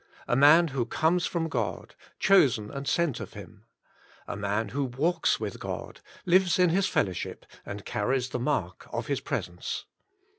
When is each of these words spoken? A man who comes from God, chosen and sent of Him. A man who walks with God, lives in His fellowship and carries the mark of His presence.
A 0.27 0.35
man 0.35 0.69
who 0.69 0.87
comes 0.87 1.27
from 1.27 1.47
God, 1.47 1.93
chosen 2.17 2.71
and 2.71 2.87
sent 2.87 3.19
of 3.19 3.33
Him. 3.33 3.65
A 4.27 4.35
man 4.35 4.69
who 4.69 4.85
walks 4.85 5.39
with 5.39 5.59
God, 5.59 6.01
lives 6.25 6.57
in 6.57 6.71
His 6.71 6.87
fellowship 6.87 7.45
and 7.67 7.85
carries 7.85 8.29
the 8.29 8.39
mark 8.39 8.87
of 8.91 9.05
His 9.05 9.19
presence. 9.21 9.85